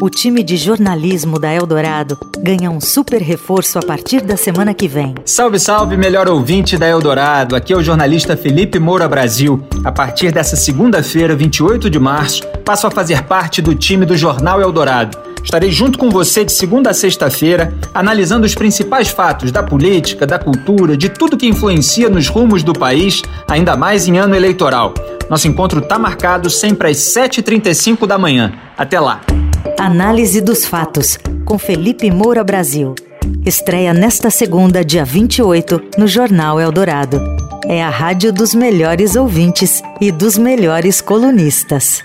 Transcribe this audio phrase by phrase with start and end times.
[0.00, 4.86] O time de jornalismo da Eldorado ganha um super reforço a partir da semana que
[4.86, 5.16] vem.
[5.24, 7.56] Salve, salve, melhor ouvinte da Eldorado.
[7.56, 9.60] Aqui é o jornalista Felipe Moura Brasil.
[9.84, 14.60] A partir dessa segunda-feira, 28 de março, passo a fazer parte do time do Jornal
[14.60, 15.18] Eldorado.
[15.42, 20.38] Estarei junto com você de segunda a sexta-feira, analisando os principais fatos da política, da
[20.38, 24.94] cultura, de tudo que influencia nos rumos do país, ainda mais em ano eleitoral.
[25.28, 28.52] Nosso encontro está marcado sempre às 7h35 da manhã.
[28.76, 29.22] Até lá!
[29.78, 32.94] Análise dos fatos, com Felipe Moura Brasil.
[33.44, 37.20] Estreia nesta segunda, dia 28, no Jornal Eldorado.
[37.66, 42.02] É a rádio dos melhores ouvintes e dos melhores colunistas.